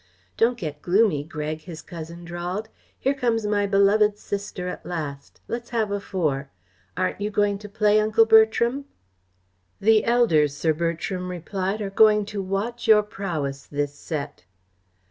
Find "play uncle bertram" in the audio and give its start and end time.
7.69-8.85